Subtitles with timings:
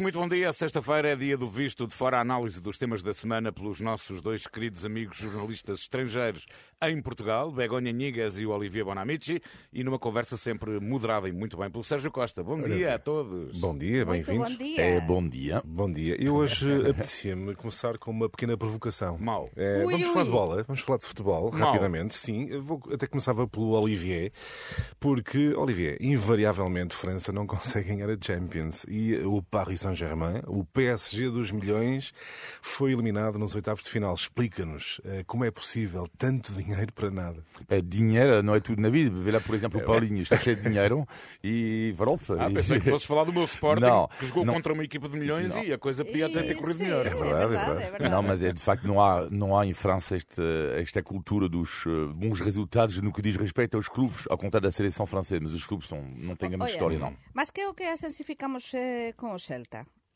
[0.00, 0.52] Muito bom dia.
[0.52, 4.20] Sexta-feira é dia do visto de fora a análise dos temas da semana pelos nossos
[4.20, 6.46] dois queridos amigos jornalistas estrangeiros
[6.82, 9.40] em Portugal, Begonha Nigas e o Olivier Bonamici,
[9.72, 12.42] e numa conversa sempre moderada e muito bem pelo Sérgio Costa.
[12.42, 13.56] Bom dia a todos.
[13.60, 14.50] Bom dia, bem-vindos.
[14.50, 14.80] Bom dia.
[14.80, 15.62] É bom dia.
[15.64, 16.16] Bom dia.
[16.20, 19.16] Eu hoje apetecia-me começar com uma pequena provocação.
[19.16, 19.48] Mal.
[19.54, 20.12] É, Ui, vamos ui.
[20.12, 21.70] falar de bola, vamos falar de futebol Mal.
[21.70, 22.14] rapidamente.
[22.16, 24.32] Sim, eu vou, até começava pelo Olivier,
[24.98, 31.30] porque, Olivier, invariavelmente França não consegue ganhar a Champions e o Paris Saint-Germain, o PSG
[31.30, 32.12] dos milhões,
[32.62, 34.14] foi eliminado nos oitavos de final.
[34.14, 37.44] Explica-nos eh, como é possível tanto dinheiro para nada.
[37.68, 39.14] É, dinheiro não é tudo na vida.
[39.20, 41.06] Vê lá, por exemplo, o Paulinho está cheio de dinheiro
[41.42, 42.42] e volta.
[42.42, 44.54] Ah, pensei que fosses falar do meu Sporting, Não, que jogou não.
[44.54, 45.62] contra uma equipa de milhões Não.
[45.64, 47.06] e a coisa podia até ter corrido melhor.
[47.06, 47.82] É verdade, é verdade, verdade.
[47.82, 48.10] é verdade.
[48.14, 50.42] Não, mas é, de facto não há, não há em França esta,
[50.76, 54.72] esta cultura dos eh, bons resultados no que diz respeito aos clubes, ao contrário da
[54.72, 57.14] seleção francesa, mas os clubes são, não têm grande Olha, história, não.
[57.34, 59.73] Mas que é o que sensificamos eh, com o Celta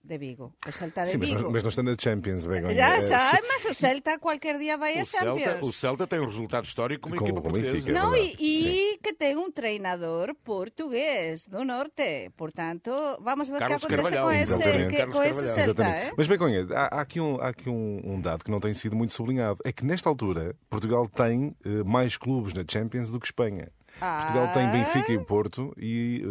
[0.08, 0.54] de Vigo?
[0.66, 1.42] O Celta de Sim, mas, Vigo.
[1.42, 2.74] não, mas não está na Champions, Begonha.
[2.74, 5.68] Já sai, mas o Celta qualquer dia vai a O Celta, Champions.
[5.68, 7.92] o Celta tem um resultado histórico com uma Com- equipa com portuguesa.
[7.92, 12.30] Não, e, e que tem um treinador português do norte.
[12.36, 15.82] Portanto, vamos ver o que acontece Carvalhal, com esse, que- com esse Celta.
[15.84, 16.12] Eh?
[16.16, 18.96] Mas, Begonha, há, há aqui, um, há aqui um, um dado que não tem sido
[18.96, 19.58] muito sublinhado.
[19.64, 23.68] É que, nesta altura, Portugal tem eh, mais clubes na Champions do que Espanha.
[23.98, 24.72] Portugal tem Ah.
[24.72, 26.22] Benfica e o Porto e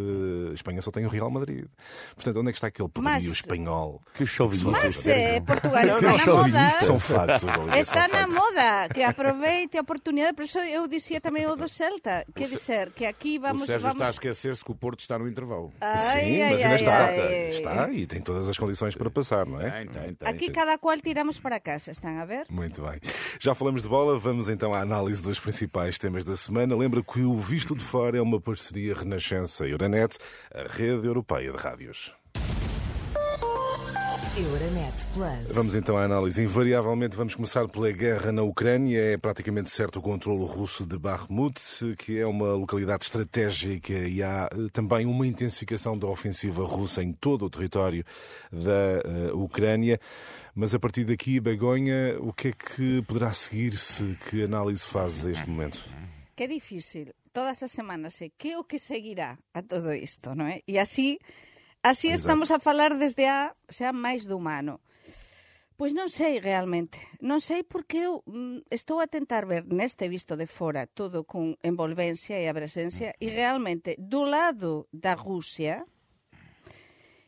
[0.49, 1.65] eh, Espanha só tem o Real Madrid.
[2.15, 4.01] Portanto, onde é que está aquele poderio Mas- espanhol?
[4.13, 4.71] Que chauvinismo.
[4.71, 6.81] Mas eh, Portugal está Não, na moda.
[6.81, 7.43] São factos,
[7.77, 10.33] Está na moda, que aproveite a oportunidade.
[10.33, 12.25] Por isso eu dizia também o do Celta.
[12.35, 13.65] Quer dizer, que aqui O vamos...
[13.65, 13.95] Sérgio vamos...
[13.95, 15.71] está a esquecer-se que o Porto está no intervalo.
[15.81, 17.05] Ai, Sim, ai, mas ainda ai, está.
[17.05, 17.47] ai.
[17.49, 19.69] Está e tem todas as condições para passar, não é?
[19.71, 20.29] Tem, tem, tem.
[20.29, 22.45] Aqui cada qual tiramos para casa, estão a ver?
[22.49, 22.99] Muito bem.
[23.39, 26.75] Já falamos de bola, vamos então à análise dos principais temas da semana.
[26.75, 30.15] Lembra que o Visto de Fora é uma parceria Renascença Euronet,
[30.53, 32.13] a rede europeia de rádios.
[34.37, 35.55] Euronet Plus.
[35.55, 36.39] Vamos então à análise.
[36.39, 38.99] Invariavelmente vamos começar pela guerra na Ucrânia.
[39.13, 41.59] É praticamente certo o controle russo de Bakhmut,
[41.97, 47.11] que é uma localidade estratégica e há eh, também uma intensificação da ofensiva russa em
[47.11, 48.05] todo o território
[48.51, 48.69] da
[49.03, 49.99] eh, Ucrânia.
[50.53, 54.15] Mas a partir daqui, Begonha, o que é que poderá seguir-se?
[54.29, 55.83] Que análise faz a este momento?
[56.35, 57.07] Que difícil.
[57.37, 60.65] todas as semanas, e que o que seguirá a todo isto, non é?
[60.65, 61.21] E así,
[61.85, 64.81] así estamos a falar desde a, xa, máis do humano.
[65.77, 70.33] Pois non sei realmente, non sei porque eu mm, estou a tentar ver neste visto
[70.33, 73.21] de fora todo con envolvencia e a presencia mm.
[73.21, 75.85] e realmente do lado da Rusia,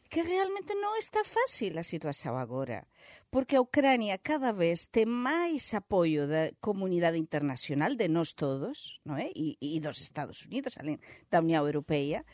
[0.10, 2.90] que realmente non está fácil a situación agora,
[3.30, 9.22] porque a Ucrania cada vez ten máis apoio da comunidade internacional, de nós todos, non
[9.22, 9.30] é?
[9.38, 9.78] E, eh?
[9.78, 10.98] e dos Estados Unidos, além
[11.30, 12.26] da Unión Europea,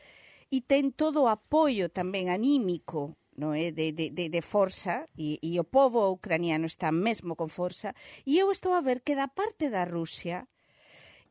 [0.47, 3.75] e ten todo o apoio tamén anímico no é?
[3.75, 7.92] De, de, de, de forza e, e o povo ucraniano está mesmo con forza
[8.24, 10.47] e eu estou a ver que da parte da Rusia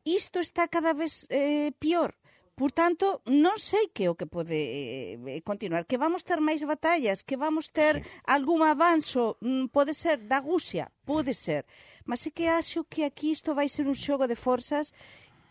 [0.05, 2.13] isto está cada vez eh, pior
[2.55, 6.63] Por tanto, non sei que o que pode eh, eh, continuar, que vamos ter máis
[6.63, 8.07] batallas, que vamos ter sí.
[8.31, 11.67] algún avanzo, mm, pode ser da Rusia, pode ser.
[12.07, 14.95] Mas é que acho que aquí isto vai ser un xogo de forzas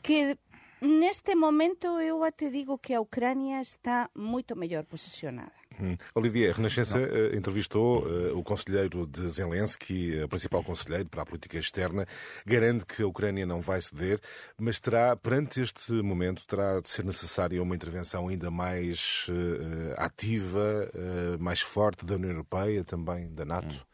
[0.01, 0.41] que
[0.85, 5.53] neste momento eu até digo que a Ucrania está moito mellor posicionada.
[5.81, 5.97] Hum.
[6.15, 11.27] Olivier, a Renascença eh, entrevistou eh, o conselheiro de Zelensky, o principal conselheiro para a
[11.27, 12.07] política externa,
[12.47, 14.21] garante que a Ucrânia não vai ceder,
[14.57, 20.89] mas terá, perante este momento, terá de ser necessária uma intervenção ainda mais eh, ativa,
[20.95, 23.85] eh, mais forte da União Europeia, também da NATO.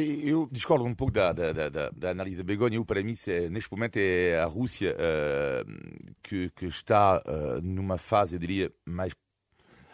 [0.00, 2.76] Eu discordo um pouco da, da, da, da análise da Begonha.
[2.76, 7.98] Eu, para mim, é, neste momento é a Rússia uh, que, que, está uh, numa
[7.98, 9.12] fase, eu diria, mais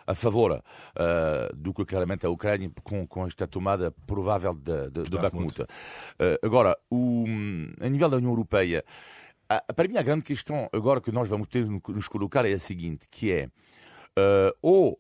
[0.06, 5.02] a favor uh, do que claramente a Ucrânia com, com esta tomada provável de, de,
[5.04, 5.64] de Bakhmut.
[6.42, 7.24] Agora, o,
[7.80, 8.84] a nível da União Europeia,
[9.50, 12.52] uh, para mim a grande questão agora que nós vamos ter de nos colocar é
[12.52, 13.48] a seguinte, que é
[14.60, 14.98] ou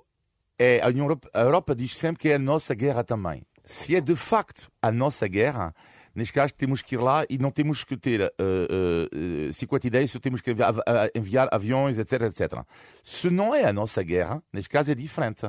[0.58, 3.44] é a, União Europe, a Europa diz sempre que é a nossa guerra também.
[3.64, 5.74] Se é de facto a nossa guerra,
[6.14, 10.10] neste caso temos que ir lá e não temos que ter uh, uh, 50 ideias,
[10.10, 10.74] só temos que enviar,
[11.14, 12.62] enviar, aviões, etc, etc.
[13.02, 15.42] Se não é a nossa guerra, neste caso é diferente.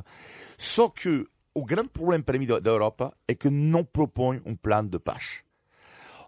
[0.57, 4.89] Só que o grande problema para mim da Europa é que não propõe um plano
[4.89, 5.43] de paz.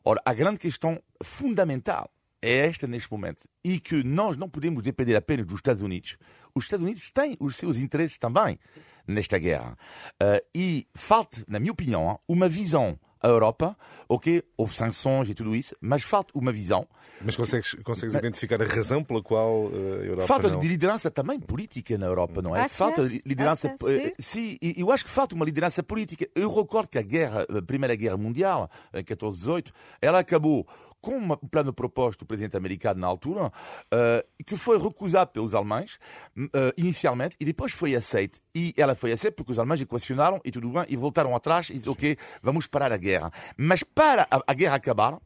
[0.03, 2.09] Ora, a grande questão fundamental
[2.41, 6.17] é esta neste momento e que nós não podemos depender apenas dos Estados Unidos.
[6.53, 8.59] Os Estados Unidos têm os seus interesses também
[9.07, 9.77] nesta guerra.
[10.21, 13.75] Uh, e falta, na minha opinião, uma visão à Europa,
[14.07, 16.87] ok, houve sanções e tudo isso, mas falta uma visão.
[17.21, 18.23] Mas consegues, consegues mas...
[18.23, 20.59] identificar a razão pela qual uh, a Europa Falta não...
[20.59, 22.65] de liderança também política na Europa, não é?
[22.65, 23.73] Ah, falta de liderança...
[23.73, 24.11] Ah, sim.
[24.19, 26.27] sim, eu acho que falta uma liderança política.
[26.35, 30.67] Eu recordo que a guerra, a Primeira Guerra Mundial, em 14-18, ela acabou
[31.01, 35.95] com um plano proposto do presidente americano na altura, uh, que foi recusado pelos alemães
[36.37, 38.39] uh, inicialmente e depois foi aceito.
[38.53, 41.73] E ela foi aceita porque os alemães equacionaram e tudo bem e voltaram atrás e
[41.73, 43.31] disseram, ok, vamos parar a guerra.
[43.55, 45.17] Mas para a, a guerra acabar,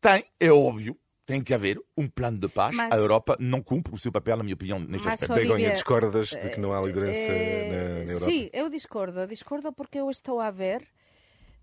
[0.00, 2.74] tem, é óbvio, tem que haver um plano de paz.
[2.74, 5.34] Mas, a Europa não cumpre o seu papel, na minha opinião, neste aspecto.
[5.34, 8.30] Begonha, discordas de que não há liderança na, na Europa?
[8.30, 9.26] Sim, eu discordo.
[9.26, 10.86] Discordo porque eu estou a ver,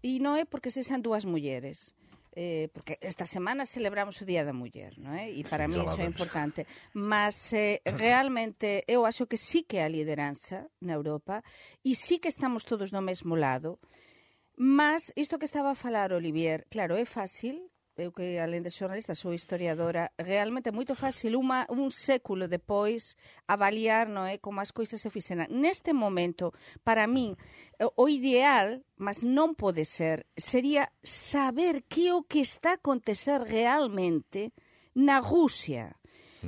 [0.03, 1.95] e não é porque sejam duas mulheres,
[2.35, 5.29] eh, porque esta semana celebramos o Día da Muller, non é?
[5.29, 6.65] E para sí, mí iso é importante.
[6.93, 11.41] Mas eh, realmente eu acho que sí que a lideranza na Europa
[11.81, 13.79] e sí que estamos todos no mesmo lado.
[14.53, 19.13] Mas isto que estaba a falar Olivier, claro, é fácil eu que além de xornalista
[19.13, 23.13] sou historiadora, realmente é moito fácil uma, un século depois
[23.45, 25.45] avaliar non é, como as coisas se fixeran.
[25.53, 26.49] Neste momento,
[26.81, 27.37] para min,
[27.77, 34.57] o ideal, mas non pode ser, sería saber que o que está a acontecer realmente
[34.97, 35.93] na Rusia.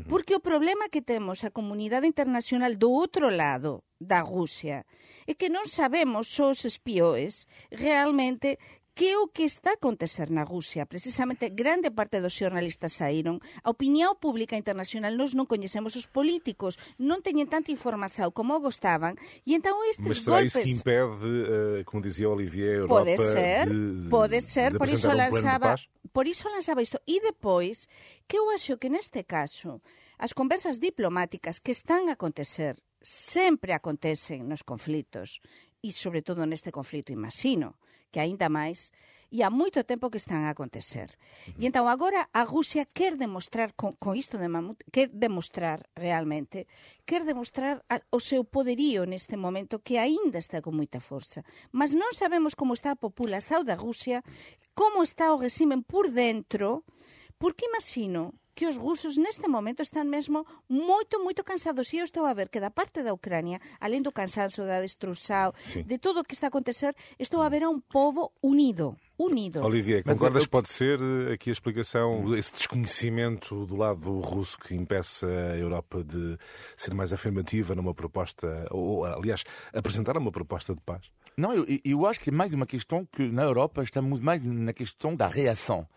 [0.09, 4.83] Porque o problema que temos a comunidade internacional do outro lado da Rusia
[5.24, 8.59] é que non sabemos os espioes realmente
[8.95, 10.88] que é o que está a acontecer na Rusia.
[10.88, 13.44] Precisamente, grande parte dos xornalistas saíron.
[13.68, 19.19] A opinión pública internacional nós non coñecemos os políticos, non teñen tanta información como gostaban,
[19.44, 20.56] e então estes Mas será golpes...
[20.56, 23.03] Mas que impede, uh, como dizia Olivier, Europa...
[23.03, 25.75] Pode ser, de, pode ser, de por iso um lanzaba...
[26.15, 26.95] Por iso lanzaba isto.
[27.03, 27.92] E depois,
[28.24, 29.83] que eu acho que neste caso,
[30.15, 35.44] as conversas diplomáticas que están a acontecer sempre acontecen nos conflitos,
[35.83, 37.75] e sobre todo neste conflito imagino
[38.16, 38.96] que aínda máis,
[39.28, 41.12] e há moito tempo que están a acontecer.
[41.12, 41.60] Uh -huh.
[41.60, 46.72] E entón agora a Rusia quer demostrar con, con isto de mamut, quer demostrar realmente,
[47.04, 51.44] quer demostrar a, o seu poderío neste momento que aínda está con moita forza.
[51.76, 54.24] Mas non sabemos como está a população da Rusia,
[54.72, 56.88] como está o regime por dentro,
[57.36, 61.92] porque imagino que os rusos neste momento están mesmo moito, moito cansados.
[61.94, 65.54] E eu estou a ver que da parte da Ucrania, além do cansanzo, da destrução,
[65.62, 65.84] sí.
[65.84, 68.96] de tudo o que está a acontecer, estou a ver a um povo unido.
[69.18, 69.63] Unido.
[69.63, 74.75] Olivia, concordas que pode ser eh, aqui a explicação, esse desconhecimento do lado russo que
[74.75, 76.38] impeça a Europa de
[76.75, 81.10] ser mais afirmativa numa proposta, ou aliás, apresentar uma proposta de paz?
[81.38, 84.74] Não, eu, eu acho que é mais uma questão que na Europa estamos mais na
[84.74, 85.88] questão da reação.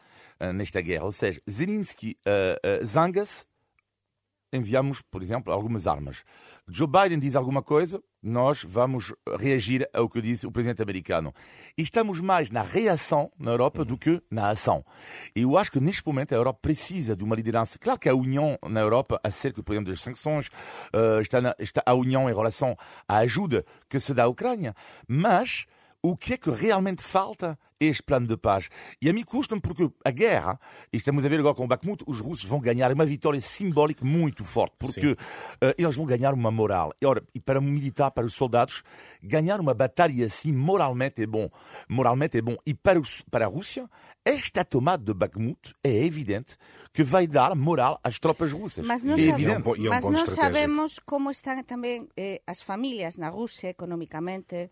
[0.40, 1.05] Eh, nesta guerra.
[1.05, 3.44] Ou seja, Zelensky uh, uh, zanga-se,
[4.52, 6.23] enviamos, por exemplo, algumas armas.
[6.69, 11.35] Joe Biden diz alguma coisa, nós vamos reagir ao que disse o presidente americano.
[11.76, 14.85] E estamos mais na reação na Europa do que na ação.
[15.35, 17.76] E eu acho que neste momento a Europa precisa de uma liderança.
[17.76, 20.49] Claro que a União na Europa, acerca, por exemplo, das sanções,
[21.20, 22.76] está, na, está a União em relação
[23.08, 24.75] à ajuda que se dá à Ucrânia,
[25.06, 25.67] mas
[26.02, 28.68] o que é que realmente falta este plano de paz.
[29.00, 30.58] E a mim custa-me porque a guerra,
[30.92, 34.04] e estamos a ver agora com o Bakhmut, os russos vão ganhar uma vitória simbólica
[34.04, 35.16] muito forte, porque uh,
[35.76, 36.92] eles vão ganhar uma moral.
[37.00, 38.82] E, ora, e para um militar, para os soldados,
[39.22, 41.48] ganhar uma batalha assim moralmente é bom.
[41.88, 42.56] Moralmente é bom.
[42.67, 43.88] E para, os, para a Rússia,
[44.24, 46.56] esta tomada de Bakhmut é evidente
[46.93, 48.84] que vai dar moral às tropas russas.
[48.86, 49.44] Mas não, é sabe.
[49.44, 53.69] É um, é um mas não sabemos como estão também eh, as famílias na Rússia
[53.69, 54.70] economicamente,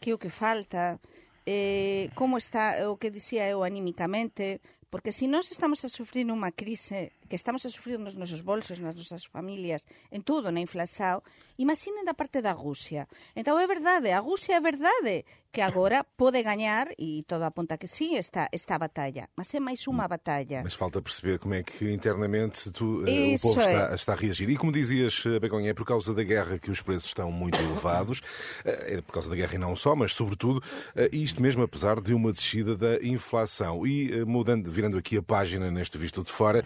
[0.00, 0.98] que o que falta,
[1.46, 6.50] eh, como está o que dicía eu anímicamente, porque se nós estamos a sufrir unha
[6.54, 11.20] crise que estamos a sufrir nos nosos bolsos, nas nosas familias, en todo, na inflación,
[11.58, 13.06] imaginen da parte da Rusia.
[13.36, 17.86] Entón é verdade, a Rusia é verdade que agora pode gañar, e todo apunta que
[17.86, 20.60] sí, esta, esta batalla, mas é máis unha batalla.
[20.62, 23.94] Mas falta perceber como é que internamente tu, uh, o povo está, é.
[23.94, 24.48] está, a reagir.
[24.50, 27.58] E como dizias, eh, Begonha, é por causa da guerra que os preços estão muito
[27.58, 28.20] elevados,
[28.64, 30.62] eh, é por causa da guerra e não só, mas sobretudo,
[31.10, 33.86] isto mesmo apesar de uma descida da inflação.
[33.86, 36.62] E mudando, virando aqui a página neste visto de fora,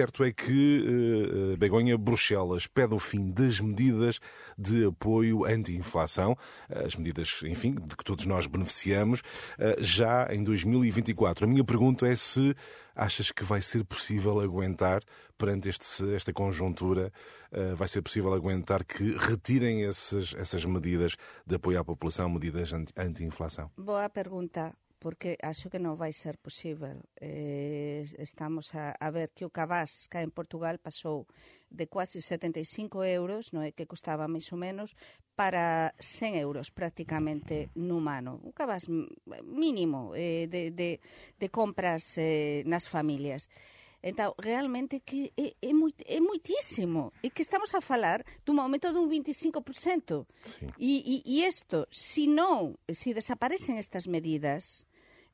[0.00, 4.18] certo é que uh, Begonha Bruxelas pede o fim das medidas
[4.56, 6.34] de apoio anti-inflação,
[6.70, 11.44] as medidas, enfim, de que todos nós beneficiamos, uh, já em 2024.
[11.44, 12.56] A minha pergunta é se
[12.96, 15.02] achas que vai ser possível aguentar
[15.36, 17.12] perante este, esta conjuntura,
[17.52, 21.14] uh, vai ser possível aguentar que retirem essas, essas medidas
[21.46, 23.70] de apoio à população, medidas anti-inflação?
[23.76, 27.00] Boa pergunta porque acho que non vai ser posível.
[27.16, 31.24] Eh, estamos a, a ver que o cabás cá en Portugal pasou
[31.72, 34.92] de quase 75 euros, non é que costaba máis ou menos,
[35.32, 38.36] para 100 euros prácticamente nun ano.
[38.44, 38.92] Un cabás
[39.48, 41.00] mínimo eh, de, de,
[41.40, 43.48] de compras eh, nas familias.
[44.02, 47.12] Entao, realmente que é, é, moi, é moitísimo.
[47.20, 50.24] E que estamos a falar dun aumento dun 25%.
[50.44, 50.64] Sí.
[50.80, 54.88] E, e, e isto, se non, se desaparecen estas medidas,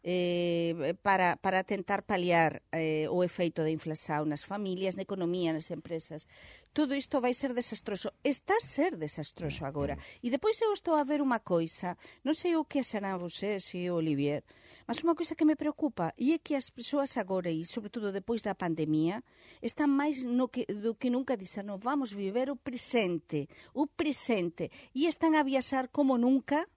[0.07, 5.75] eh, para, para tentar paliar eh, o efeito da inflación nas familias, na economía, nas
[5.75, 6.31] empresas.
[6.71, 8.15] Todo isto vai ser desastroso.
[8.23, 9.99] Está a ser desastroso agora.
[10.23, 13.91] E depois eu estou a ver unha coisa, non sei o que será vosés e
[13.91, 14.47] Olivier,
[14.87, 18.47] mas unha coisa que me preocupa e é que as persoas agora, e sobretudo depois
[18.47, 19.27] da pandemia,
[19.59, 24.71] están máis no que, do que nunca dicen, non, vamos viver o presente, o presente,
[24.95, 26.71] e están a viaxar como nunca,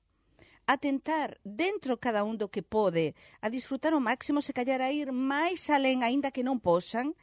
[0.70, 4.94] a tentar dentro cada un do que pode, a disfrutar o máximo se callar a
[4.94, 7.18] ir máis alén aínda que non posan,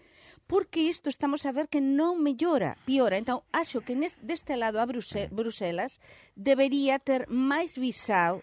[0.51, 3.15] porque isto estamos a ver que non mellora, piora.
[3.15, 6.03] Entón, acho que neste, deste lado a Bruse, Bruselas
[6.35, 8.43] debería ter máis visao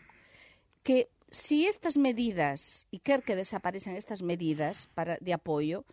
[0.87, 5.83] que si estas medidas, e quer que desaparezan estas medidas para de apoio,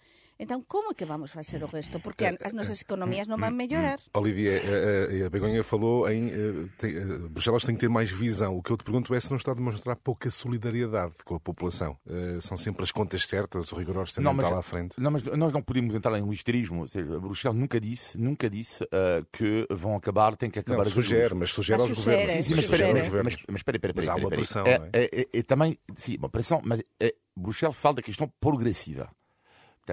[0.40, 2.00] Entón, como é que vamos facer o resto?
[2.00, 4.00] Porque as nosas economías non van mellorar.
[4.16, 6.32] Olivia, a Begonha falou em
[6.80, 6.96] tem,
[7.28, 8.56] Bruxelas tem que ter mais visão.
[8.56, 11.40] O que eu te pergunto é se não está a demonstrar pouca solidariedade com a
[11.40, 12.00] população.
[12.40, 14.98] São sempre as contas certas, o rigor orçamental não, mas, à frente.
[14.98, 16.80] Não, mas nós não podemos entrar em um histerismo.
[16.80, 20.90] Ou seja, Bruxelas nunca disse, nunca disse uh, que vão acabar, tem que acabar não,
[20.90, 22.32] sugere, mas sugere aos governos.
[22.32, 24.90] Sim, sim, mas espera, mas, mas espera, espera, Mas há uma pressão, é, não é?
[24.94, 29.10] É, é, é, também, sim, uma pressão, mas é, Bruxelas fala da questão progressiva.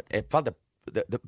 [0.10, 0.54] É, da
[0.92, 1.20] de,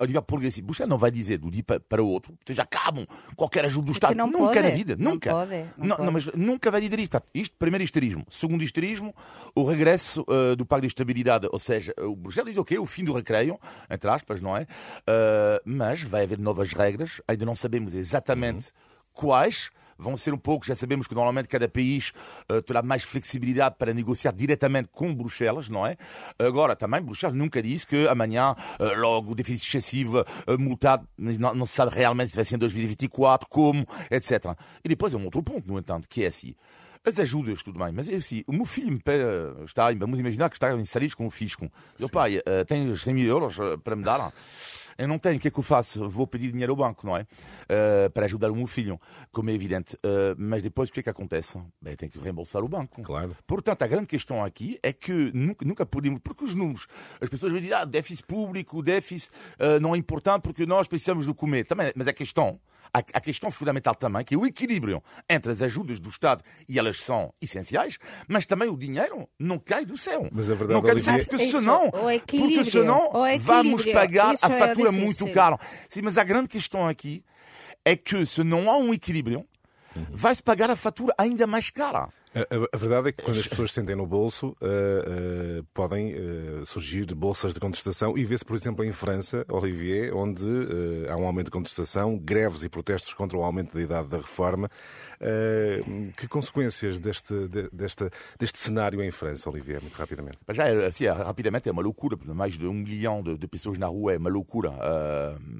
[0.00, 0.72] a nível progressivo.
[0.72, 4.14] Você não vai dizer do dia para o outro, vocês acabam qualquer ajuda do Estado.
[4.14, 5.30] não nunca pode, na vida, não nunca.
[5.30, 6.12] Pode, não, não, pode.
[6.12, 7.20] mas nunca vai dizer isto.
[7.34, 8.24] Isto, primeiro histerismo.
[8.28, 9.14] Segundo histerismo,
[9.54, 11.48] o regresso uh, do Pacto de Estabilidade.
[11.50, 12.78] Ou seja, o Bruxelas diz o quê?
[12.78, 13.58] O fim do recreio,
[13.88, 14.62] entre aspas, não é?
[14.62, 18.72] Uh, mas vai haver novas regras, ainda não sabemos exatamente uhum.
[19.12, 22.12] quais vão ser um pouco, já sabemos que normalmente cada país
[22.50, 25.96] uh, terá mais flexibilidade para negociar diretamente com Bruxelas, não é?
[26.38, 31.54] Agora, também, Bruxelas nunca disse que amanhã, uh, logo, o déficit excessivo uh, multado, não,
[31.54, 34.56] não se sabe realmente se vai ser em 2024, como, etc.
[34.84, 36.54] E depois é um outro ponto, no entanto, que é assim.
[37.08, 39.22] As ajudas, tudo bem, mas é assim, o meu filho me pede,
[39.64, 41.70] está, vamos imaginar que está salários com o fisco.
[42.00, 44.32] Meu pai, uh, tens 100 mil euros para me dar?
[44.98, 46.08] Eu não tenho, o que é que eu faço?
[46.08, 47.22] Vou pedir dinheiro ao banco, não é?
[47.22, 49.94] Uh, para ajudar o meu filho, como é evidente.
[49.96, 51.62] Uh, mas depois o que é que acontece?
[51.80, 53.00] Bem, tem que reembolsar o banco.
[53.02, 53.36] Claro.
[53.46, 56.18] Portanto, a grande questão aqui é que nunca, nunca podemos.
[56.24, 56.88] Porque os números,
[57.20, 59.30] as pessoas vão dizer, ah, déficit público, déficit
[59.80, 61.66] não é importante porque nós precisamos de comer.
[61.66, 62.58] Também, mas a questão
[62.92, 67.00] a, questão fundamental também, que é o equilíbrio entre as ajudas do Estado, e elas
[67.00, 70.28] são essenciais, mas também o dinheiro não cai do céu.
[70.32, 71.16] Mas a verdade, não quer Olivier...
[71.16, 75.58] dizer porque senão, porque senão vamos pagar a fatura é muito cara.
[75.88, 77.24] Sim, mas a grande questão aqui
[77.84, 79.46] é que se não há um equilíbrio,
[79.94, 80.06] uhum.
[80.10, 82.08] vai-se pagar a fatura ainda mais cara.
[82.36, 86.66] A, a, verdade é que quando as pessoas sentem no bolso, uh, uh, podem uh,
[86.66, 90.44] surgir bolsas de contestação e vê-se, por exemplo, em França, Olivier, onde
[91.08, 94.68] há um aumento de contestação, greves e protestos contra o aumento da idade da reforma.
[96.16, 100.38] que consequências deste, de, deste, deste cenário em França, Olivier, muito rapidamente?
[100.50, 104.14] Já, assim, rapidamente, é uma loucura, mais de um milhão de, de pessoas na rua
[104.14, 104.72] é uma loucura.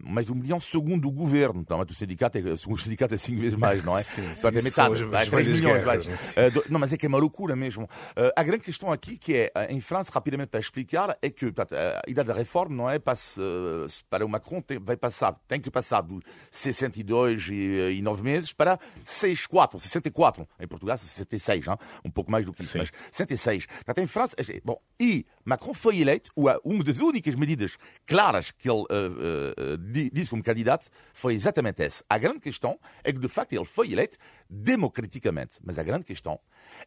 [0.04, 1.60] mais de um milhão segundo o governo.
[1.60, 4.02] Então, o sindicato é, segundo o sindicato é cinco vezes mais, não é?
[4.02, 5.84] Sim, sim, Portanto, é metade, as, é 3 milhões.
[5.84, 6.65] Guerras, vai.
[6.70, 7.84] Não, mas é que é uma loucura mesmo.
[7.84, 11.74] Uh, a grande questão aqui, que é, em França, rapidamente para explicar, é que portanto,
[11.74, 15.60] a idade da reforma não é passe, uh, para o Macron, tem, vai passar, tem
[15.60, 16.18] que passar de
[16.50, 20.48] 62 e, e 9 meses para 64, 64.
[20.58, 21.78] Em Portugal, 66, não?
[22.04, 22.78] um pouco mais do que isso, Sim.
[22.78, 23.66] mas 66.
[23.66, 28.82] Portanto, em França, bom, e Macron foi eleito, uma das únicas medidas claras que ele
[28.82, 29.78] uh,
[30.12, 32.04] disse como candidato foi exatamente essa.
[32.08, 34.16] A grande questão é que, de facto, ele foi eleito
[34.48, 35.58] democraticamente.
[35.64, 36.38] Mas a grande questão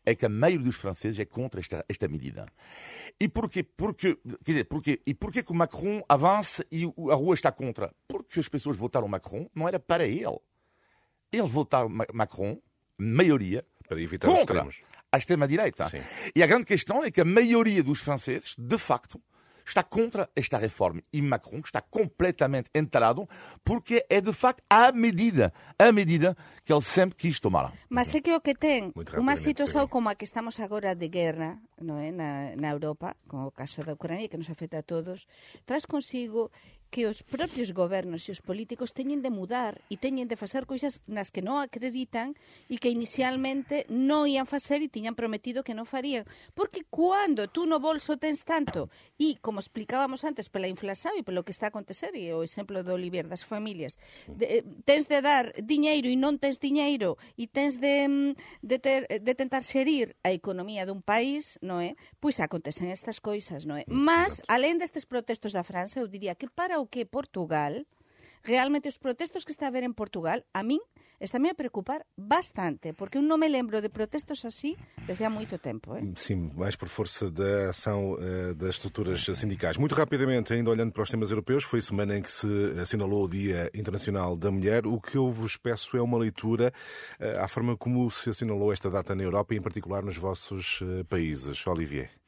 [0.05, 2.45] é que a maioria dos franceses é contra esta, esta medida.
[3.19, 3.63] E porquê?
[3.63, 5.01] Porque, quer dizer, porquê?
[5.05, 7.93] E porquê que o Macron avança e a rua está contra?
[8.07, 10.39] Porque as pessoas votaram Macron, não era para ele.
[11.31, 12.59] Ele votaram Macron,
[12.97, 14.81] maioria, para evitar contra os extremos.
[15.11, 15.91] a extrema-direita.
[16.35, 19.21] E a grande questão é que a maioria dos franceses, de facto,
[19.69, 21.01] está contra esta reforma.
[21.13, 23.27] E Macron está completamente enterado
[23.63, 27.71] porque é, de facto, a medida, a medida que ele sempre quis tomar.
[27.89, 29.93] Mas é que o que rapidamente, situación Begoña.
[29.93, 32.11] como a que estamos agora de guerra no é?
[32.11, 35.27] na, na Europa, con o caso da Ucrania, que nos afecta a todos,
[35.65, 36.51] traz consigo
[36.89, 41.05] que os propios gobernos e os políticos teñen de mudar e teñen de facer cousas
[41.05, 42.33] nas que non acreditan
[42.65, 46.25] e que inicialmente non ian facer e tiñan prometido que non farían.
[46.57, 48.89] Porque cando tú no bolso tens tanto
[49.21, 52.81] e, como explicábamos antes, pela inflación e pelo que está a acontecer, e o exemplo
[52.81, 57.45] do Olivier das familias, de, eh, tens de dar diñeiro e non tens diñeiro e
[57.45, 58.31] tens de, mm,
[58.65, 61.93] de, ter, de tentar xerir a economía dun país, non é?
[62.17, 63.85] Pois acontecen estas cousas, non é?
[63.85, 67.85] Mas, alén destes protestos da França, eu diría que para o que Portugal,
[68.43, 70.79] realmente os protestos que está a haber en Portugal, a min
[71.19, 75.59] está-me a preocupar bastante, porque eu non me lembro de protestos así desde há moito
[75.59, 75.91] tempo.
[75.95, 76.03] Eh?
[76.15, 79.77] Sim, mais por força da ação uh, das estruturas sindicais.
[79.77, 82.47] Muito rapidamente, ainda olhando para os temas europeus, foi semana em que se
[82.79, 84.87] assinalou o Dia Internacional da Mulher.
[84.87, 86.71] O que eu vos peço é uma leitura
[87.19, 90.79] uh, à forma como se assinalou esta data na Europa e, em particular, nos vossos
[90.81, 91.67] uh, países.
[91.67, 92.18] Olivier.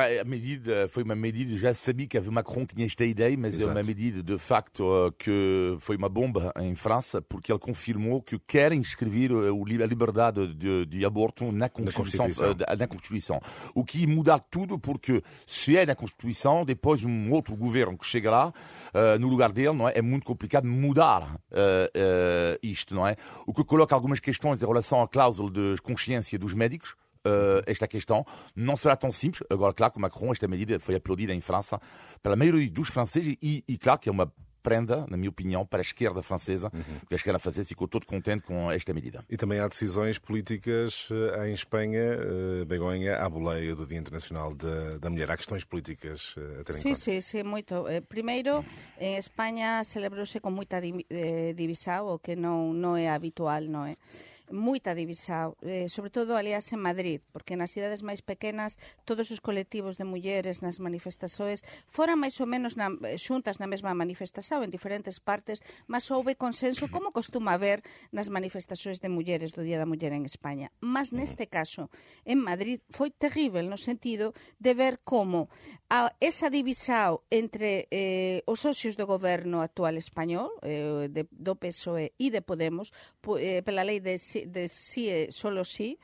[0.00, 3.70] A medida foi uma medida, já sabia que Macron tinha esta ideia, mas Exato.
[3.70, 8.38] é uma medida de facto que foi uma bomba em França, porque ele confirmou que
[8.38, 13.40] quer inscrever a liberdade de, de aborto na Constituição, na na Constituição.
[13.74, 18.30] O que muda tudo, porque se é na Constituição, depois um outro governo que chega
[18.30, 19.92] lá, uh, no lugar dele, não é?
[19.96, 23.16] é muito complicado mudar uh, uh, isto, não é?
[23.46, 26.94] O que coloca algumas questões em relação à cláusula de consciência dos médicos,
[27.26, 28.24] uh, esta questão
[28.54, 29.42] não será tão simples.
[29.50, 31.80] Agora, claro que Macron, esta medida foi aplaudida em França
[32.22, 35.80] pela maioria dos franceses e, e claro que é uma prenda, na minha opinião, para
[35.80, 36.98] a esquerda francesa, uhum.
[37.00, 39.24] porque a esquerda francesa ficou todo contente com esta medida.
[39.28, 42.18] E também há decisões políticas eh, em Espanha,
[42.66, 45.30] Begonha, à boleia do Dia Internacional da, da Mulher.
[45.30, 47.00] Há questões políticas a ter em sim, conta.
[47.00, 47.84] Sim, sim, muito.
[48.08, 48.64] Primeiro,
[48.98, 50.80] em Espanha celebrou-se com muita
[51.54, 53.96] divisão, o que não, não é habitual, não é?
[54.50, 58.76] moita divisa, eh, sobre todo aliás en Madrid, porque nas cidades máis pequenas
[59.06, 63.70] todos os colectivos de mulleres nas manifestasoes foran máis ou menos na, eh, xuntas na
[63.70, 69.54] mesma manifestação en diferentes partes, mas houve consenso como costuma haber nas manifestasoes de mulleres
[69.54, 70.74] do Día da Muller en España.
[70.82, 71.88] Mas neste caso,
[72.26, 75.48] en Madrid, foi terrível no sentido de ver como
[75.88, 82.14] a, esa divisao entre eh, os socios do goberno actual español, eh, de, do PSOE
[82.18, 85.98] e de Podemos, po, eh, pela lei de de sí e solo sí,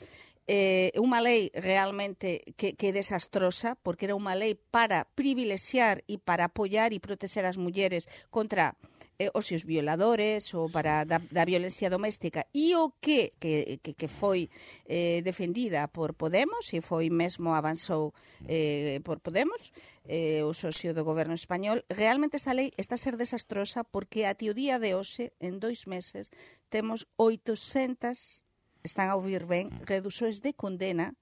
[0.46, 6.22] eh, unha lei realmente que, que é desastrosa, porque era unha lei para privilexiar e
[6.22, 8.78] para apoiar e proteger as mulleres contra
[9.18, 12.46] eh, os seus violadores ou para da, da violencia doméstica.
[12.54, 14.48] E o que que, que, que foi
[14.86, 18.46] eh, defendida por Podemos e foi mesmo avanzou mm.
[18.48, 19.72] eh, por Podemos
[20.08, 24.34] eh, o socio do goberno español realmente esta lei está a ser desastrosa porque a
[24.38, 26.30] ti o día de hoxe en dois meses
[26.70, 28.46] temos 800
[28.86, 29.88] están a ouvir ben mm.
[29.88, 31.18] reduxoes de condena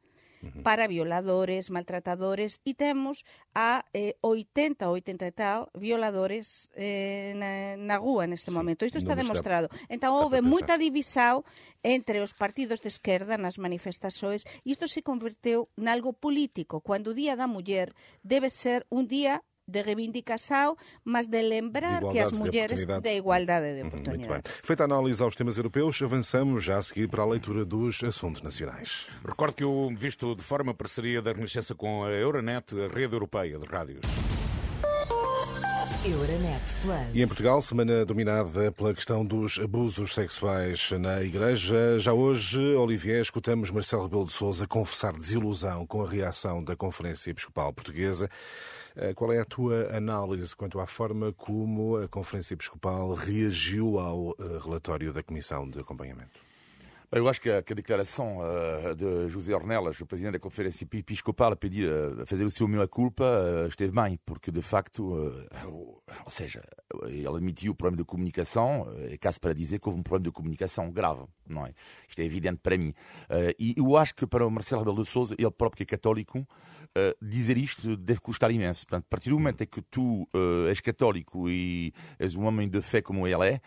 [0.63, 7.77] para violadores, maltratadores e temos a eh, 80 ou 80 e tal violadores eh, na,
[7.77, 8.85] na rúa neste sí, momento.
[8.85, 9.69] Isto está demostrado.
[9.89, 11.45] Entón houve moita divisao
[11.85, 14.45] entre os partidos de esquerda nas manifestaxoes.
[14.65, 19.83] Isto se converteu nalgo político, cando o Día da Muller debe ser un día de
[19.83, 24.29] reivindicação, mas de lembrar de que as mulheres da igualdade de oportunidades.
[24.29, 24.53] Muito bem.
[24.65, 28.43] Feita a análise aos temas europeus, avançamos já a seguir para a leitura dos assuntos
[28.43, 29.09] nacionais.
[29.27, 33.59] Recordo que o visto de forma parceria da Renascença com a Euronet, a rede europeia
[33.59, 34.01] de rádios.
[36.05, 37.15] Euronet Plus.
[37.15, 41.99] E em Portugal, semana dominada pela questão dos abusos sexuais na Igreja.
[41.99, 47.31] Já hoje, Olivier, escutamos Marcelo Rebelo de Sousa confessar desilusão com a reação da Conferência
[47.31, 48.29] Episcopal Portuguesa.
[48.97, 54.37] Eh, qual é a tua análise quanto à forma como a Conferência Episcopal reagiu ao
[54.39, 56.44] eh, relatório da Comissão de Acompanhamento?
[57.15, 60.85] Eu acho que a, que a declaração uh, de José Ornelas, o presidente da Conferência
[60.93, 65.15] Episcopal, a pedir a fazer o seu meia-culpa, uh, esteve bem, porque de facto,
[65.65, 66.61] ou seja,
[67.07, 70.33] ele admitiu o problema de comunicação, é caso para dizer que houve um problema de
[70.33, 71.73] comunicação grave, não é?
[72.09, 72.93] Isto é evidente para mim.
[73.61, 76.45] e eu acho que para o Marcelo Rebelo de Souza, ele próprio que é católico,
[77.21, 78.87] dizer isto deve custar imenso.
[78.87, 80.29] Portanto, a partir do momento em que tu
[80.69, 83.61] és católico e és um homem de fé como ele é,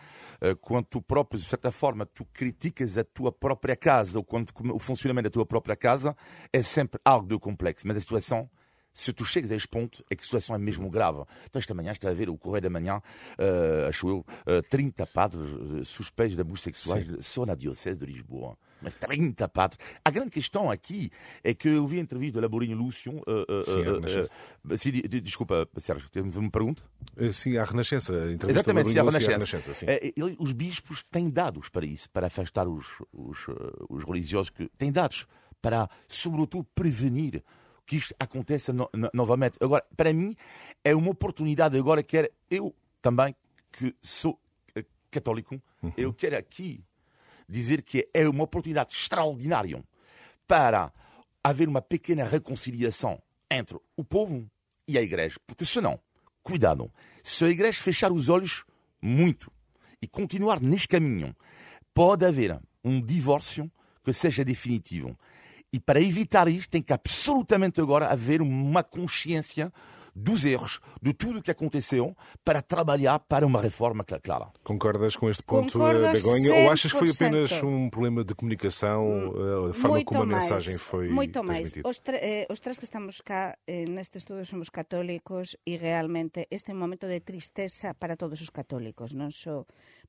[0.60, 4.78] quando tu próprio, de certa forma, tu criticas a tua própria casa ou quando o
[4.78, 6.16] funcionamento da tua própria casa,
[6.52, 7.86] é sempre algo de complexo.
[7.86, 8.50] Mas a situação
[8.98, 11.22] se tu chegas a este ponto, é que a situação é mesmo grave.
[11.44, 15.06] Então, esta manhã está a ver o Correio da Manhã, uh, acho eu, uh, 30
[15.06, 17.22] padres suspeitos de abusos sexuais Sim.
[17.22, 19.78] só na Diocese de Lisboa mas 30 padres.
[20.04, 21.10] A grande questão aqui
[21.42, 23.12] é que eu vi a entrevista do Laborinho Lúcio.
[23.26, 24.90] Uh, uh, uh, sim,
[25.22, 26.82] desculpa, Sérgio, teve uma pergunta?
[27.32, 28.12] Sim, à Renascença.
[28.48, 29.30] Exatamente, sim, à Renascença.
[29.32, 29.86] Renascença sim.
[29.88, 33.46] Ele, os bispos têm dados para isso, para afastar os, os,
[33.88, 35.26] os religiosos que têm dados
[35.60, 37.42] para, sobretudo, prevenir
[37.88, 39.58] que isto aconteça no, no, novamente.
[39.60, 40.36] Agora, para mim,
[40.84, 43.34] é uma oportunidade agora que eu também,
[43.72, 44.38] que sou
[44.74, 45.92] eh, católico, uhum.
[45.96, 46.84] eu quero aqui
[47.48, 49.82] dizer que é uma oportunidade extraordinária
[50.46, 50.92] para
[51.42, 54.48] haver uma pequena reconciliação entre o povo
[54.86, 55.38] e a igreja.
[55.46, 55.98] Porque senão,
[56.42, 56.90] cuidado,
[57.22, 58.64] se a igreja fechar os olhos
[59.00, 59.50] muito
[60.00, 61.34] e continuar neste caminho,
[61.94, 63.70] pode haver um divórcio
[64.02, 65.16] que seja definitivo.
[65.72, 69.72] E para evitar isto, tem que absolutamente agora haver uma consciência
[70.18, 74.50] dos erros, de tudo o que aconteceu, para trabalhar para uma reforma clara.
[74.64, 76.64] Concordas com este ponto, Concordo Begonha?
[76.64, 79.32] Ou achas que foi apenas um problema de comunicação,
[79.66, 81.74] eh, a forma muito como a mais, mensagem foi Muito mais.
[81.84, 86.72] Os, eh, os tres que estamos cá eh, neste estudo somos católicos e realmente este
[86.72, 89.64] é un momento de tristeza para todos os católicos, non só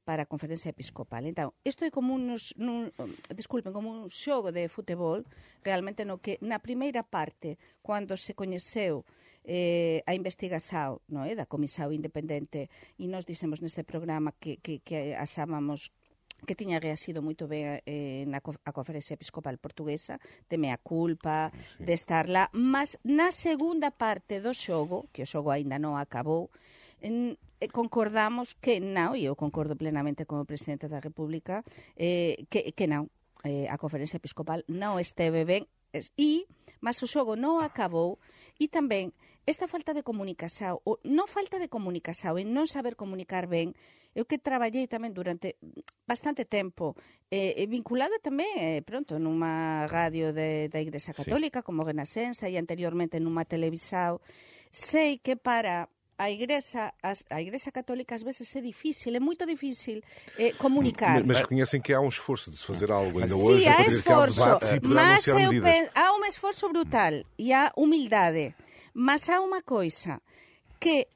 [0.09, 1.21] para a conferencia episcopal.
[1.29, 2.89] Então, isto é como un, nun,
[3.35, 5.21] disculpen, como un xogo de futebol,
[5.61, 9.05] realmente no que na primeira parte, cando se coñeceu
[9.49, 11.33] eh, a investigasao no é?
[11.33, 12.69] da Comisao Independente
[13.01, 15.89] e nos dixemos neste programa que, que, que asábamos
[16.45, 21.51] que tiña reasido moito ben eh, na a Conferencia Episcopal Portuguesa, teme a culpa ah,
[21.51, 21.83] sí.
[21.83, 26.47] de estarla, mas na segunda parte do xogo, que o xogo aínda non acabou,
[27.03, 31.65] en, eh, concordamos que non, e eu concordo plenamente como Presidente da República,
[31.99, 33.11] eh, que, que non,
[33.43, 35.67] eh, a Conferencia Episcopal non esteve ben,
[36.15, 36.47] e,
[36.79, 38.15] mas o xogo non acabou,
[38.55, 39.11] e tamén
[39.49, 43.73] esta falta de comunicación, ou non falta de comunicación, en non saber comunicar ben,
[44.13, 45.57] eu que traballei tamén durante
[46.05, 46.93] bastante tempo
[47.33, 51.65] eh, vinculada tamén, eh, pronto, nunha radio de, da Igrexa Católica sí.
[51.65, 54.21] como Renacença e anteriormente nunha televisao,
[54.69, 59.49] sei que para a Igrexa, as, a Igrexa Católica ás veces é difícil, é moito
[59.49, 60.03] difícil
[60.37, 61.23] eh, comunicar.
[61.25, 63.67] Mas, reconhecem que há um esforço de se fazer algo ainda sí, hoje.
[63.67, 64.45] há esforço,
[64.83, 68.53] mas eu pen, há un esforço brutal e há humildade.
[68.99, 70.19] Mas há unha coisa
[70.75, 71.07] que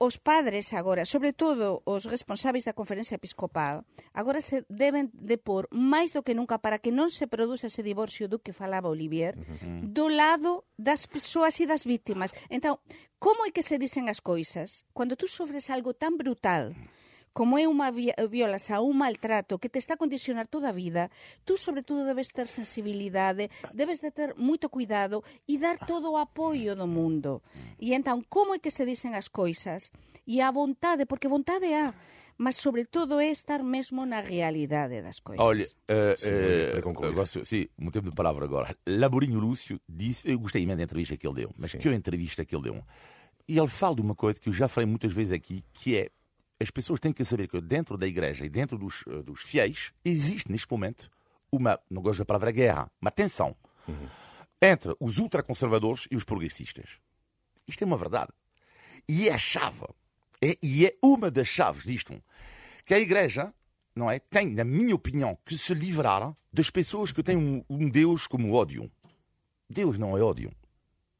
[0.00, 3.84] os padres agora, sobre todo os responsáveis da Conferencia Episcopal,
[4.16, 7.84] agora se deben de por máis do que nunca para que non se produza ese
[7.84, 9.36] divorcio do que falaba Olivier,
[9.84, 12.32] do lado das persoas e das vítimas.
[12.48, 12.80] Entón,
[13.20, 14.88] como é que se dicen as coisas?
[14.96, 16.72] Cando tú sofres algo tan brutal,
[17.36, 21.12] como é unha violación, un maltrato que te está a condicionar toda a vida,
[21.44, 26.16] tú sobre todo debes ter sensibilidade, debes de ter moito cuidado e dar todo o
[26.16, 27.44] apoio do mundo.
[27.76, 29.92] E entón, como é que se dicen as coisas?
[30.24, 31.92] E a vontade, porque vontade há,
[32.40, 35.44] mas sobre todo é estar mesmo na realidade das coisas.
[35.44, 38.72] Olha, uh, uh, gosto, sim, um tempo de palavra agora.
[38.88, 41.84] Laborinho Lúcio disse, eu gostei imenso da entrevista que ele deu, mas sim.
[41.84, 42.80] que entrevista que ele deu.
[43.46, 46.10] E ele fala de uma coisa que eu já falei muitas vezes aqui, que é
[46.60, 49.92] as pessoas têm que saber que dentro da igreja e dentro dos, eh, dos fiéis
[50.04, 51.10] existe neste momento
[51.52, 53.54] uma, não gosto da palavra guerra, uma tensão
[53.86, 54.08] uhum.
[54.60, 56.98] entre os ultraconservadores e os progressistas.
[57.68, 58.32] Isto é uma verdade.
[59.08, 59.86] E é a chave,
[60.42, 62.20] é, e é uma das chaves disto,
[62.84, 63.52] que a igreja
[63.94, 67.88] não é, tem, na minha opinião, que se livrar das pessoas que têm um, um
[67.88, 68.90] Deus como ódio.
[69.68, 70.52] Deus não é ódio.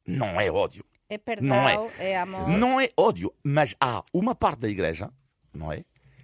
[0.05, 0.85] Não é ódio.
[1.09, 2.11] É perdão, não é.
[2.11, 2.47] é amor.
[2.49, 5.11] Não é ódio, mas há uma parte da igreja
[5.53, 5.83] não é?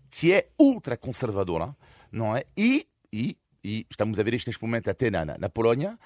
[0.09, 1.75] Que é ultraconservadora,
[2.11, 2.43] não é?
[2.55, 5.97] E, e, e estamos a ver isto neste momento até na, na Polónia,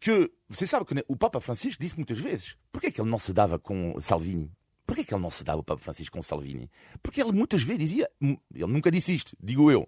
[0.00, 3.10] que você sabe que o Papa Francisco disse muitas vezes: por que, é que ele
[3.10, 4.50] não se dava com Salvini?
[4.86, 6.70] Por que, é que ele não se dava o Papa Francisco com Salvini?
[7.02, 9.86] Porque ele muitas vezes dizia, ele nunca disse isto, digo eu,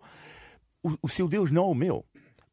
[0.83, 2.05] o, o seu Deus não é o meu.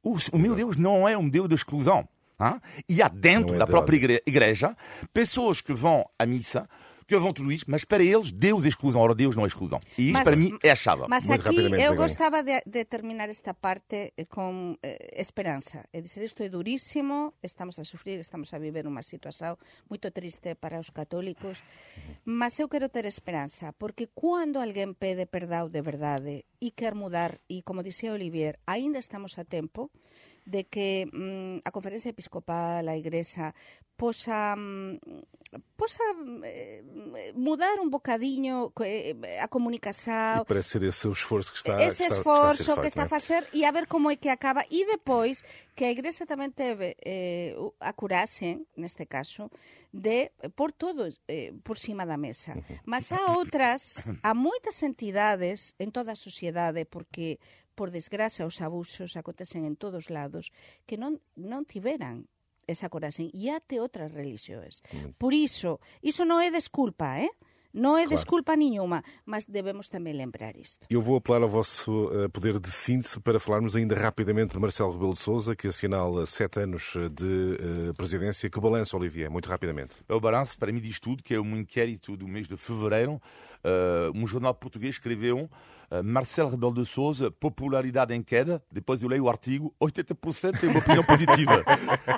[0.03, 2.07] O, o meu Deus não é um Deus da exclusão.
[2.39, 2.61] Hein?
[2.87, 4.77] E há dentro é da própria igreja
[5.11, 6.69] pessoas que vão à missa
[7.07, 9.79] que vão tudo isto, mas para eles Deus é exclusão, ora Deus não é exclusão.
[9.97, 11.05] E isto mas, para mim é a chave.
[11.07, 15.85] Mas Muito aqui eu gostava de, de, terminar esta parte eh, com eh, esperança.
[15.93, 19.57] É dizer, isto é duríssimo, estamos a sofrer, estamos a viver uma situação
[19.89, 21.63] muito triste para os católicos,
[22.25, 27.39] mas eu quero ter esperança, porque quando alguém pede perdão de verdade e quer mudar,
[27.49, 29.89] e como dizia Olivier, ainda estamos a tempo
[30.45, 33.53] de que mm, a Conferencia Episcopal, a Igreja,
[33.97, 34.97] posa mm,
[35.75, 36.03] posa
[36.43, 36.83] eh,
[37.36, 40.43] mudar un bocadiño eh, a comunicación.
[40.43, 43.63] E para ser ese o esforzo que está Ese esforzo que está a facer e
[43.63, 47.91] a ver como é que acaba e depois que a Igrexa tamén teve eh, a
[47.95, 49.47] curase, neste caso,
[49.95, 52.60] de por todos eh, por cima da mesa.
[52.83, 57.39] Mas há outras, há moitas entidades en toda a sociedade porque
[57.77, 60.51] por desgracia os abusos acontecen en todos lados
[60.89, 62.27] que non non tiveran
[62.67, 64.82] esa coragem e até outras religiões.
[65.17, 67.32] Por iso, iso non é desculpa, eh?
[67.77, 70.88] Non é desculpa nenhuma, mas debemos também lembrar isto.
[70.89, 74.93] Eu vou apelar ao vosso uh, poder de síntese para falarmos ainda rapidamente de Marcelo
[74.93, 78.49] Rebelo de Sousa, que assinala sete anos de uh, presidência.
[78.49, 79.30] Que balanço, Olivier?
[79.30, 79.95] Muito rapidamente.
[80.10, 83.21] O balanço, para mim, diz tudo, que é um inquérito do mês de fevereiro.
[83.62, 85.49] Uh, um jornal português escreveu uh,
[86.04, 88.62] Marcelo Rebelo de Sousa, popularidade em queda.
[88.71, 91.63] Depois eu leio o artigo, 80% tem uma opinião positiva.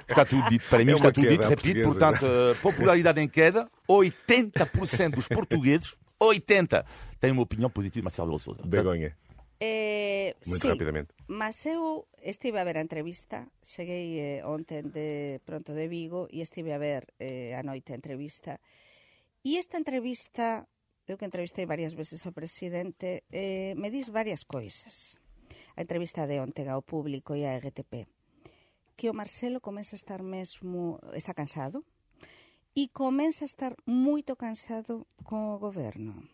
[0.10, 0.68] está tudo dito.
[0.70, 1.46] Para mim É está tudo queda dito.
[1.46, 3.70] à Repito, portanto, uh, popularidade em queda.
[3.88, 6.84] 80% dos portugueses, 80%,
[7.20, 8.62] têm uma opinião positiva de Marcelo Rebelo de Sousa.
[8.66, 9.16] Begonha,
[9.62, 11.10] Eh, muito sí, rapidamente.
[11.28, 16.42] Mas eu estive a ver a entrevista, cheguei eh, ontem de pronto de Vigo e
[16.42, 18.58] estive a ver eh, a noite a entrevista.
[19.44, 20.66] E esta entrevista,
[21.10, 25.20] eu que entrevistei varias veces ao presidente, eh, me dis varias coisas.
[25.76, 28.08] A entrevista de ontem ao público e a RTP.
[28.98, 31.84] Que o Marcelo comeza a estar mesmo, está cansado,
[32.76, 36.28] e comeza a estar moito cansado con o goberno.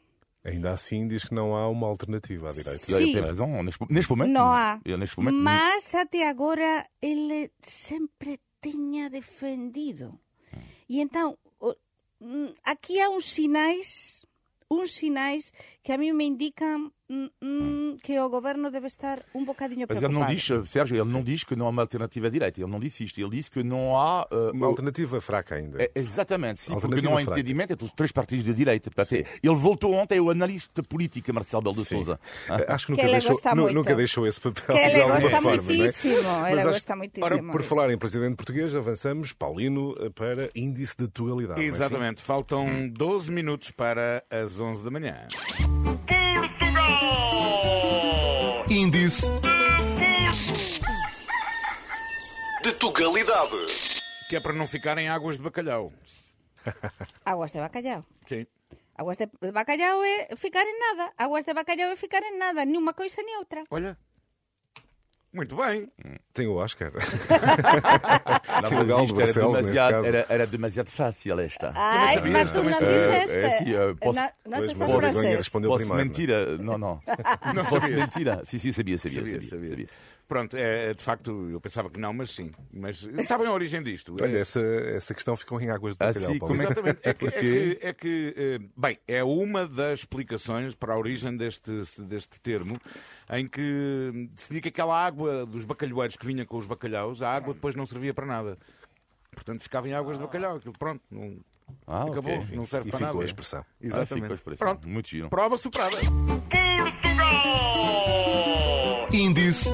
[0.44, 2.78] Ainda assim, diz que não há uma alternativa à direita.
[2.78, 3.14] Sim.
[3.14, 4.30] Tem razão, neste, neste momento.
[4.34, 4.78] Non há.
[4.86, 10.20] neste momento, Mas até agora ele sempre tiña defendido.
[10.90, 11.74] E então, o-
[12.22, 14.22] mm, aquí há uns sinais,
[14.70, 17.05] uns sinais que a mí me indican mm,
[18.02, 20.30] que o goberno debe estar um bocadinho Mas ele preocupado.
[20.30, 22.60] não diz, Sérgio, ele não diz que não há uma alternativa à direita.
[22.62, 23.20] Ele não disse isto.
[23.20, 24.24] Ele disse que não há.
[24.32, 25.82] uh, Uma alternativa fraca ainda.
[25.82, 27.40] É, exatamente, sim, porque não há fraca.
[27.40, 28.90] entendimento entre os três partidos de direita.
[28.90, 31.96] Portanto, ele voltou ontem ao analista política Marcelo Belo de Sim.
[31.96, 32.20] Souza.
[32.50, 33.76] Eh, Acho que Que nunca, ele deixou, gosta nu- muito.
[33.76, 34.76] nunca deixou esse papel.
[34.76, 35.56] Que ele gosta forma, é?
[35.62, 40.10] muitíssimo, ele Mas acho- gosta muitíssimo Ora, por falar em presidente português, avançamos, Paulino, eh,
[40.10, 41.64] para índice de é assim?
[41.64, 45.28] Exatamente, faltam 12 minutos para as 11 da manhã.
[48.76, 49.32] Índice
[52.62, 53.56] de Tugalidade.
[54.28, 55.94] Que é para não ficar em águas de bacalhau.
[57.24, 58.04] Aguas de bacalhau.
[58.28, 58.46] Sim.
[58.98, 61.14] Aguas de bacalhau é ficar em nada.
[61.18, 62.66] Aguas de bacalhau é ficar em nada.
[62.66, 63.64] Ni uma coisa nem outra.
[63.72, 63.98] Olha.
[65.36, 65.92] Muito bem.
[66.34, 66.92] Tem o Oscar.
[68.72, 71.74] Não, Galo isto era Barcelos, neste demasiado, era, era demasiado fácil esta.
[71.76, 73.76] Ai, mas tu não disseste.
[73.76, 75.38] É, eu posso- Na- não Pois, sei se mas és o Begonha francês.
[75.38, 76.10] respondeu Posso primeiro.
[76.10, 76.58] mentira?
[76.58, 77.02] Não, não.
[77.54, 77.98] Não Posso sabia.
[77.98, 78.42] mentira?
[78.46, 79.70] Sim, sim, sabia, sabia, Sabia, sabia.
[79.70, 79.88] sabia.
[80.28, 82.52] Pronto, é, de facto, eu pensava que não, mas sim.
[82.74, 84.16] Mas sabem a origem disto?
[84.20, 86.32] Olha, É- essa, essa questão ficou em águas de Ah, bacalhau.
[86.34, 86.58] sim, Paulino.
[86.58, 87.00] como Exatamente.
[87.06, 91.38] É que, é que, é que, eh, bem, é uma das explicações para a origem
[91.38, 91.72] deste,
[92.06, 92.80] deste termo,
[93.30, 97.30] em que se diz que aquela água dos bacalhoeiros que vinha com os bacalhaus, a
[97.32, 98.58] água depois não servia para nada.
[99.32, 100.56] Portanto, ficava em águas de bacalhau.
[100.58, 101.38] Aquilo, pronto, não,
[101.88, 102.12] Ah, ok.
[102.14, 103.22] acabou, não serve E para ficou nada.
[103.22, 103.60] a expressão.
[103.62, 104.14] Ah, Exatamente.
[104.22, 104.68] ficou a expressão.
[104.68, 105.30] Pronto, Muito giro.
[105.30, 105.98] prova superada.
[109.14, 109.70] Índice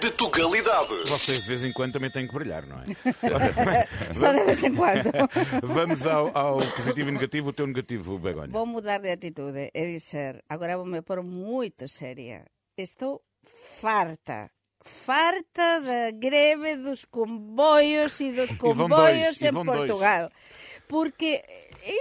[0.00, 0.88] de Tugalidade.
[1.08, 2.84] Vocês de vez em quando também têm que brilhar, não é?
[4.14, 5.10] Só de vez em quando.
[5.62, 8.48] Vamos ao, ao positivo e negativo, o teu negativo, Begonha.
[8.50, 12.46] Vou mudar de atitude e dizer, agora vou-me pôr muito séria.
[12.78, 13.20] Estou
[13.80, 14.50] farta.
[14.80, 20.32] farta da greve dos comboios e dos comboios en Portugal.
[20.88, 21.44] Porque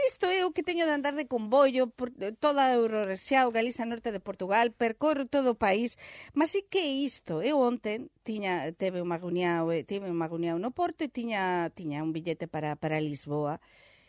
[0.08, 3.86] isto é o que teño de andar de comboio por toda a Eurorexia, o Galiza
[3.86, 6.00] Norte de Portugal, percorro todo o país,
[6.34, 7.44] mas e que é isto?
[7.46, 12.02] Eu onten tiña, teve unha reunión, eh, tive unha reunión no Porto e tiña, tiña
[12.02, 13.62] un billete para, para Lisboa.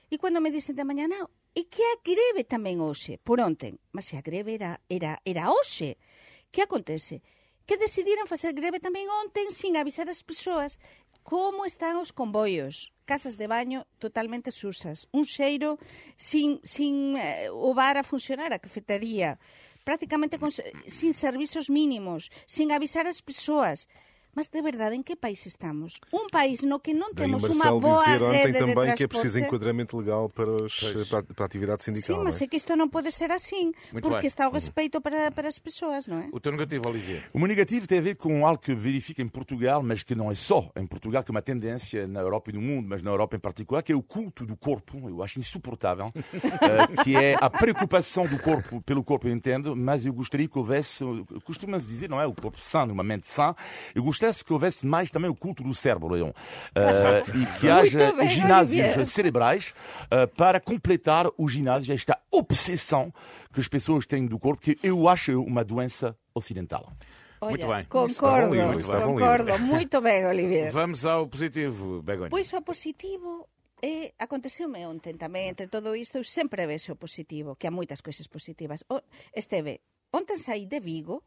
[0.08, 4.08] E cando me dicen de mañana, e que a greve tamén hoxe, por onten, mas
[4.08, 6.00] se a greve era, era, era hoxe,
[6.48, 7.20] que acontece?
[7.20, 7.39] Que acontece?
[7.70, 10.82] que decidiran facer greve tamén ontem sin avisar as persoas
[11.22, 15.78] como están os comboios casas de baño totalmente susas, un xeiro
[16.18, 19.38] sin, sin eh, o bar a funcionar, a cafetería,
[19.86, 23.86] prácticamente con, sin servizos mínimos, sin avisar as persoas.
[24.34, 25.98] Mas de verdade, en que país estamos?
[26.14, 28.58] Un país no que non Daí o temos unha Marcelo boa dizer ontem rede de
[28.62, 28.96] também transporte.
[28.96, 30.74] que é preciso enquadramento legal para, os,
[31.10, 32.06] para, para a atividade sindical.
[32.06, 34.30] Sim, mas não é que isto non pode ser assim, Muito porque bem.
[34.30, 36.30] está o respeito para, para as pessoas, não é?
[36.30, 37.26] O teu negativo, Olivier.
[37.34, 40.30] O meu negativo tem a ver com algo que verifica em Portugal, mas que não
[40.30, 43.10] é só em Portugal, que é uma tendência na Europa e no mundo, mas na
[43.10, 45.10] Europa em particular, que é o culto do corpo.
[45.10, 50.06] Eu acho insuportável, eh, que é a preocupação do corpo pelo corpo, eu entendo, mas
[50.06, 51.02] eu gostaria que houvesse,
[51.42, 52.26] costuma-se dizer, não é?
[52.26, 53.54] O corpo sano, uma mente sã.
[53.92, 56.32] Eu gostaria que houvesse mais também o culto do cérebro, Leon.
[56.74, 59.06] Eh, e que haja bem, ginásios Olivier.
[59.06, 59.74] cerebrais
[60.10, 63.12] eh, para completar o ginásio, esta obsessão
[63.52, 66.92] que as pessoas têm do corpo, que eu acho uma doença ocidental.
[67.40, 67.84] Olha, Muito bem.
[67.86, 69.58] Concordo, livro, concordo.
[69.58, 70.72] Muito ben, Olivier.
[70.72, 72.30] Vamos ao positivo, Begonha.
[72.30, 73.48] Pois o positivo
[73.82, 78.04] é, aconteceume ontem tamén, entre todo isto, eu sempre vexo o positivo, que há moitas
[78.04, 78.84] coisas positivas.
[78.92, 79.00] O,
[79.32, 79.80] esteve,
[80.12, 81.24] ontem saí de Vigo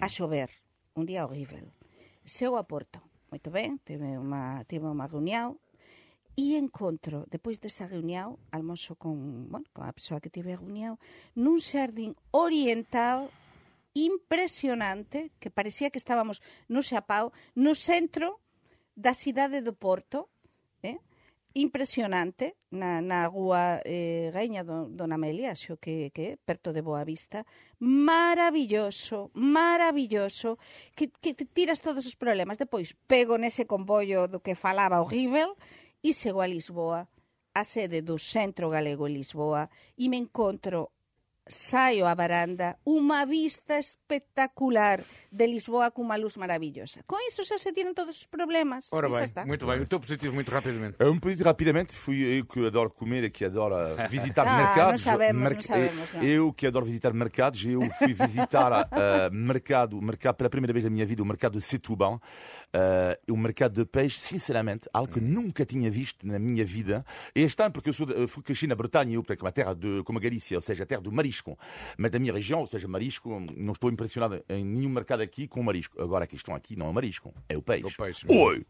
[0.00, 0.52] a xover,
[0.94, 1.64] un día horrível.
[2.26, 3.00] seu a Porto.
[3.30, 5.62] Moito ben, tive unha, tive unha reunión
[6.36, 11.00] e encontro, depois desa reunión, almoço con, bueno, con a persoa que tive a reunión,
[11.32, 13.32] nun xardín oriental
[13.96, 18.44] impresionante, que parecía que estábamos no Xapao, no centro
[18.92, 20.28] da cidade do Porto,
[21.56, 27.00] impresionante na, na agua eh, gaiña do, Dona Amelia, xo que, que perto de Boa
[27.08, 27.48] Vista,
[27.80, 30.60] maravilloso, maravilloso,
[30.92, 32.60] que, que tiras todos os problemas.
[32.60, 35.56] Depois pego nese comboio do que falaba o Rivel
[36.04, 37.08] e chego a Lisboa,
[37.56, 40.92] a sede do Centro Galego en Lisboa, e me encontro
[41.48, 44.98] saio á varanda, unha vista espectacular
[45.30, 47.02] de Lisboa cunha luz maravillosa.
[47.06, 48.88] Com iso xa se tienen todos os problemas.
[48.92, 49.46] Ora bem, está.
[49.46, 49.80] muito bem.
[49.80, 50.96] O teu positivo, muito rapidamente.
[51.02, 53.74] Um pouco rapidamente, fui eu que adoro comer e que adoro
[54.10, 55.04] visitar Ah, mercados.
[55.04, 56.22] não sabemos, Merc- não sabemos, não.
[56.24, 60.90] Eu que adoro visitar mercados, eu fui visitar uh, mercado, mercado pela primeira vez na
[60.90, 62.20] minha vida, o mercado de Setúbal,
[62.74, 67.04] uh, o mercado de peixe, sinceramente, algo que nunca tinha visto na minha vida.
[67.34, 69.74] E este ano, porque eu sou, de- fui crescer na Bretanha, eu, portanto, uma terra
[69.74, 71.35] de, como a Galícia, ou seja, a terra do marisco,
[71.98, 75.62] mas da minha região, ou seja, marisco, não estou impressionado em nenhum mercado aqui com
[75.62, 76.00] marisco.
[76.00, 77.84] Agora a questão aqui não é marisco, é o peixe.
[77.84, 78.26] É o peixe.
[78.30, 78.66] Oi!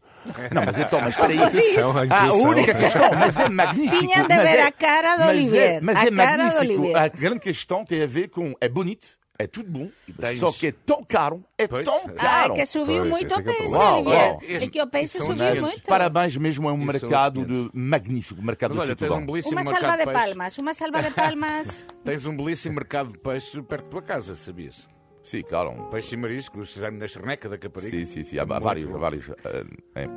[0.53, 1.41] Não, mas então, mas espera aí.
[1.43, 2.49] Atenção, A atenção.
[2.49, 3.97] única questão, mas é magnífico.
[4.07, 5.71] Tinham de mas ver é- a cara do mas Olivier.
[5.75, 6.97] É, mas A é cara do magnífico.
[6.97, 8.53] A grande questão tem a ver com.
[8.59, 9.07] É bonito,
[9.39, 11.85] é tudo bom, tens- só que é tão caro, é Pois.
[11.85, 12.53] tão Ah, caro.
[12.53, 13.79] é que subiu Pois, muito o é é preço.
[13.79, 14.31] Olivier.
[14.33, 15.81] Uau, É que o preço subiu muito.
[15.83, 17.71] Parabéns mesmo, é um Isso mercado 500.
[17.71, 19.23] de magnífico, mercado Mas de olha, tens Setúbal.
[19.23, 20.25] um belíssimo Uma mercado salva de peixe.
[20.27, 21.85] palmas, uma salva de palmas.
[22.03, 24.87] Tens um belíssimo mercado de peixe perto da tua casa, sabias?
[25.23, 25.71] Sim, claro.
[25.91, 27.91] Peixe e mariscos, na Charneca da Caparica.
[27.97, 28.39] Sim, sim, sim.
[28.39, 29.29] Há, vários, há vários.
[29.29, 30.07] eh, é.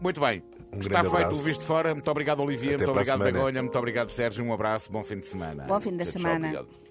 [0.00, 0.42] Muito bem.
[0.72, 1.40] Um Está feito abraço.
[1.40, 1.94] o Visto Fora.
[1.94, 2.74] Muito obrigado, Olivia.
[2.74, 3.22] Até muito obrigado.
[3.22, 3.62] Begonha.
[3.62, 4.44] Muito obrigado, Sérgio.
[4.44, 4.90] Um abraço.
[4.90, 5.64] Bom fim de semana.
[5.64, 6.48] Bom fim de Tchau, semana.
[6.48, 6.85] obrigado.